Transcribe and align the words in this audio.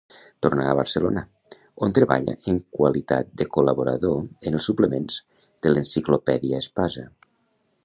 Tornà 0.43 0.63
a 0.69 0.77
Barcelona, 0.77 1.21
on 1.87 1.93
treballa 1.97 2.33
en 2.53 2.57
qualitat 2.79 3.29
de 3.43 3.47
col·laborador 3.57 4.17
en 4.51 4.59
els 4.61 4.71
Suplements 4.73 5.21
de 5.67 5.77
l'Enciclopèdia 5.77 6.67
Espasa. 6.67 7.09